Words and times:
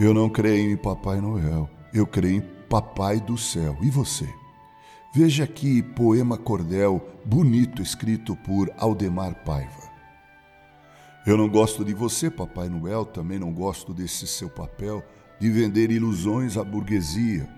Eu 0.00 0.14
não 0.14 0.30
creio 0.30 0.70
em 0.70 0.76
Papai 0.76 1.20
Noel, 1.20 1.68
eu 1.92 2.06
creio 2.06 2.36
em 2.36 2.40
Papai 2.68 3.18
do 3.18 3.36
Céu. 3.36 3.76
E 3.82 3.90
você? 3.90 4.32
Veja 5.12 5.44
que 5.44 5.82
poema 5.82 6.38
cordel 6.38 7.04
bonito 7.24 7.82
escrito 7.82 8.36
por 8.36 8.70
Aldemar 8.78 9.42
Paiva. 9.44 9.88
Eu 11.26 11.36
não 11.36 11.48
gosto 11.48 11.84
de 11.84 11.94
você, 11.94 12.30
Papai 12.30 12.68
Noel, 12.68 13.04
também 13.04 13.40
não 13.40 13.52
gosto 13.52 13.92
desse 13.92 14.24
seu 14.28 14.48
papel 14.48 15.02
de 15.40 15.50
vender 15.50 15.90
ilusões 15.90 16.56
à 16.56 16.62
burguesia. 16.62 17.48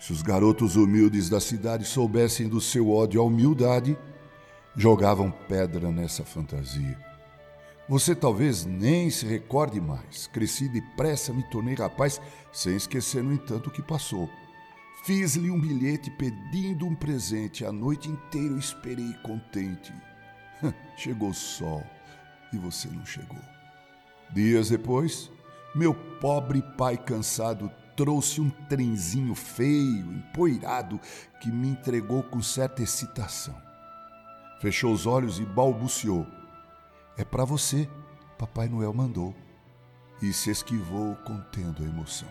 Se 0.00 0.12
os 0.12 0.20
garotos 0.20 0.74
humildes 0.74 1.28
da 1.28 1.38
cidade 1.38 1.84
soubessem 1.84 2.48
do 2.48 2.60
seu 2.60 2.90
ódio 2.90 3.20
à 3.20 3.24
humildade, 3.24 3.96
jogavam 4.76 5.32
pedra 5.48 5.92
nessa 5.92 6.24
fantasia. 6.24 7.11
Você 7.88 8.14
talvez 8.14 8.64
nem 8.64 9.10
se 9.10 9.26
recorde 9.26 9.80
mais. 9.80 10.26
Cresci 10.28 10.68
depressa, 10.68 11.32
me 11.32 11.42
tornei 11.42 11.74
rapaz, 11.74 12.20
sem 12.52 12.76
esquecer, 12.76 13.22
no 13.22 13.32
entanto, 13.32 13.68
o 13.68 13.72
que 13.72 13.82
passou. 13.82 14.30
Fiz-lhe 15.04 15.50
um 15.50 15.60
bilhete 15.60 16.10
pedindo 16.10 16.86
um 16.86 16.94
presente. 16.94 17.64
A 17.64 17.72
noite 17.72 18.08
inteira 18.08 18.54
eu 18.54 18.58
esperei 18.58 19.12
contente. 19.24 19.92
Chegou 20.96 21.30
o 21.30 21.34
sol 21.34 21.84
e 22.52 22.58
você 22.58 22.88
não 22.88 23.04
chegou. 23.04 23.40
Dias 24.32 24.70
depois, 24.70 25.30
meu 25.74 25.92
pobre 25.92 26.62
pai 26.78 26.96
cansado 26.96 27.70
trouxe 27.96 28.40
um 28.40 28.48
trenzinho 28.48 29.34
feio, 29.34 30.12
empoeirado, 30.12 31.00
que 31.40 31.50
me 31.50 31.68
entregou 31.68 32.22
com 32.22 32.40
certa 32.40 32.82
excitação. 32.82 33.54
Fechou 34.60 34.92
os 34.92 35.06
olhos 35.06 35.38
e 35.38 35.44
balbuciou. 35.44 36.26
É 37.16 37.24
para 37.24 37.44
você, 37.44 37.88
Papai 38.38 38.68
Noel 38.68 38.92
mandou. 38.92 39.34
E 40.20 40.32
se 40.32 40.50
esquivou 40.50 41.16
contendo 41.16 41.82
a 41.82 41.86
emoção. 41.86 42.28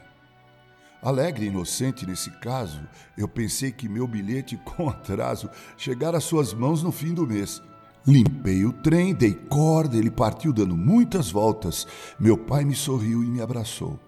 Alegre 1.01 1.45
e 1.45 1.47
inocente 1.47 2.05
nesse 2.05 2.29
caso, 2.39 2.87
eu 3.17 3.27
pensei 3.27 3.71
que 3.71 3.89
meu 3.89 4.07
bilhete 4.07 4.55
com 4.63 4.87
atraso 4.89 5.49
chegara 5.75 6.17
às 6.17 6.23
suas 6.23 6.53
mãos 6.53 6.83
no 6.83 6.91
fim 6.91 7.13
do 7.13 7.25
mês. 7.25 7.61
Limpei 8.05 8.65
o 8.65 8.73
trem, 8.73 9.13
dei 9.13 9.33
corda, 9.33 9.95
ele 9.97 10.09
partiu 10.09 10.51
dando 10.51 10.75
muitas 10.75 11.29
voltas. 11.29 11.85
Meu 12.19 12.37
pai 12.37 12.65
me 12.65 12.75
sorriu 12.75 13.23
e 13.23 13.27
me 13.27 13.41
abraçou. 13.41 13.99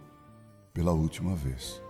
Pela 0.73 0.91
última 0.91 1.35
vez. 1.35 1.81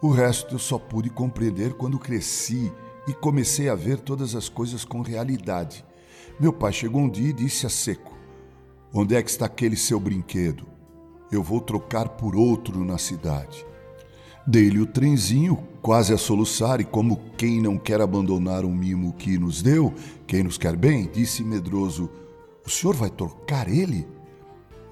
O 0.00 0.10
resto 0.10 0.54
eu 0.54 0.58
só 0.60 0.78
pude 0.78 1.10
compreender 1.10 1.74
quando 1.74 1.98
cresci 1.98 2.72
e 3.08 3.12
comecei 3.12 3.68
a 3.68 3.74
ver 3.74 3.98
todas 3.98 4.36
as 4.36 4.48
coisas 4.48 4.84
com 4.84 5.00
realidade. 5.00 5.84
Meu 6.40 6.52
pai 6.52 6.72
chegou 6.72 7.00
um 7.00 7.08
dia 7.08 7.30
e 7.30 7.32
disse 7.32 7.66
a 7.66 7.68
seco: 7.68 8.16
Onde 8.94 9.16
é 9.16 9.22
que 9.22 9.28
está 9.28 9.46
aquele 9.46 9.74
seu 9.74 9.98
brinquedo? 9.98 10.64
Eu 11.32 11.42
vou 11.42 11.60
trocar 11.60 12.10
por 12.10 12.36
outro 12.36 12.84
na 12.84 12.96
cidade. 12.96 13.66
Dei-lhe 14.46 14.80
o 14.80 14.86
trenzinho, 14.86 15.56
quase 15.82 16.12
a 16.12 16.16
soluçar, 16.16 16.80
e 16.80 16.84
como 16.84 17.20
quem 17.36 17.60
não 17.60 17.76
quer 17.76 18.00
abandonar 18.00 18.64
um 18.64 18.72
mimo 18.72 19.12
que 19.14 19.36
nos 19.36 19.60
deu, 19.60 19.92
quem 20.28 20.44
nos 20.44 20.56
quer 20.56 20.76
bem, 20.76 21.10
disse 21.12 21.42
medroso: 21.42 22.08
O 22.64 22.70
senhor 22.70 22.94
vai 22.94 23.10
trocar 23.10 23.68
ele? 23.68 24.06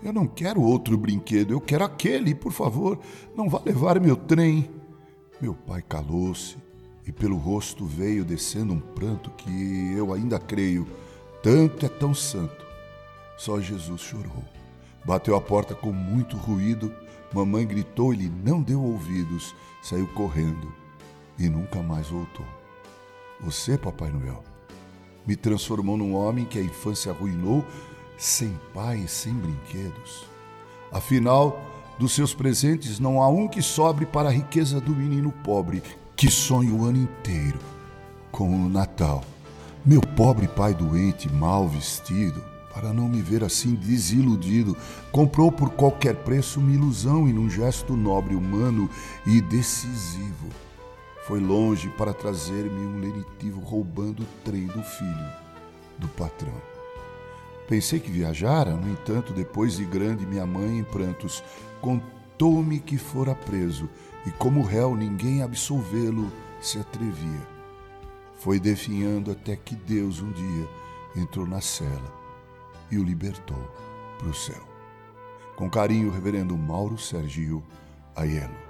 Eu 0.03 0.13
não 0.13 0.27
quero 0.27 0.61
outro 0.61 0.99
brinquedo, 0.99 1.53
eu 1.53 1.61
quero 1.61 1.85
aquele, 1.85 2.35
por 2.35 2.51
favor, 2.51 2.99
não 3.37 3.49
vá 3.49 3.63
levar 3.65 4.01
meu 4.01 4.17
trem. 4.17 4.69
Meu 5.41 5.55
pai 5.55 5.81
calou-se 5.81 6.57
e 7.07 7.13
pelo 7.13 7.37
rosto 7.37 7.85
veio 7.85 8.25
descendo 8.25 8.73
um 8.73 8.81
pranto 8.81 9.31
que 9.31 9.93
eu 9.97 10.13
ainda 10.13 10.41
creio 10.41 10.87
tanto 11.47 11.87
é 11.87 11.89
tão 11.89 12.13
santo. 12.13 12.67
Só 13.37 13.61
Jesus 13.61 14.01
chorou. 14.01 14.43
Bateu 15.05 15.37
a 15.37 15.41
porta 15.41 15.77
com 15.77 15.93
muito 15.93 16.37
ruído. 16.37 16.93
Mamãe 17.33 17.65
gritou, 17.65 18.13
ele 18.13 18.29
não 18.45 18.61
deu 18.61 18.83
ouvidos, 18.83 19.55
saiu 19.81 20.09
correndo 20.09 20.75
e 21.39 21.49
nunca 21.49 21.81
mais 21.81 22.09
voltou. 22.09 22.45
Você, 23.41 23.79
Papai 23.79 24.11
Noel, 24.11 24.43
me 25.25 25.37
transformou 25.37 25.97
num 25.97 26.17
homem 26.17 26.45
que 26.45 26.59
a 26.59 26.63
infância 26.63 27.13
arruinou, 27.13 27.65
sem 28.19 28.59
pai 28.75 29.03
e 29.05 29.09
sem 29.09 29.33
brinquedos. 29.33 30.27
Afinal, 30.91 31.61
dos 31.97 32.11
seus 32.11 32.35
presentes 32.35 32.99
não 32.99 33.23
há 33.23 33.29
um 33.29 33.47
que 33.47 33.63
sobre 33.63 34.05
para 34.05 34.31
a 34.31 34.33
riqueza 34.33 34.81
do 34.81 34.91
menino 34.91 35.31
pobre 35.45 35.81
que 36.17 36.29
sonha 36.29 36.75
o 36.75 36.85
ano 36.85 36.99
inteiro 36.99 37.61
com 38.33 38.49
o 38.49 38.69
Natal. 38.69 39.23
Meu 39.87 40.01
pobre 40.01 40.49
pai 40.49 40.75
doente, 40.75 41.33
mal 41.33 41.69
vestido, 41.69 42.43
para 42.75 42.93
não 42.93 43.09
me 43.09 43.23
ver 43.23 43.45
assim 43.45 43.73
desiludido, 43.77 44.77
comprou 45.13 45.53
por 45.53 45.71
qualquer 45.71 46.17
preço 46.25 46.59
uma 46.59 46.73
ilusão 46.73 47.29
e 47.29 47.33
num 47.33 47.49
gesto 47.49 47.97
nobre, 47.97 48.35
humano 48.35 48.91
e 49.25 49.41
decisivo. 49.41 50.49
Foi 51.25 51.39
longe 51.39 51.89
para 51.91 52.13
trazer-me 52.13 52.85
um 52.85 52.99
lenitivo 52.99 53.61
roubando 53.61 54.25
o 54.25 54.27
trem 54.45 54.67
do 54.67 54.83
filho 54.83 55.33
do 55.99 56.09
patrão. 56.09 56.61
Pensei 57.69 58.01
que 58.01 58.11
viajara, 58.11 58.75
no 58.75 58.91
entanto, 58.91 59.33
depois 59.33 59.77
de 59.77 59.85
grande, 59.85 60.27
minha 60.27 60.45
mãe, 60.45 60.81
em 60.81 60.85
prantos, 60.85 61.45
contou-me 61.81 62.81
que 62.81 62.99
fora 62.99 63.37
preso 63.37 63.89
e, 64.27 64.33
como 64.33 64.65
réu, 64.65 64.97
ninguém 64.97 65.43
absolvê-lo 65.43 66.33
se 66.61 66.77
atrevia. 66.77 67.56
Foi 68.37 68.61
definhando 68.61 69.31
até 69.31 69.57
que 69.57 69.75
Deus 69.75 70.21
um 70.21 70.31
dia 70.31 70.69
entrou 71.17 71.47
na 71.47 71.61
cela 71.61 72.15
e 72.91 72.99
o 72.99 73.05
libertou 73.05 73.61
para 74.19 74.29
o 74.29 74.35
céu. 74.35 74.63
Com 75.57 75.71
carinho, 75.71 76.11
Reverendo 76.11 76.57
Mauro 76.57 76.99
Sergio 76.99 77.63
Aiello. 78.15 78.66